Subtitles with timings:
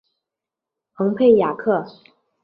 [0.95, 1.85] 蓬佩雅克。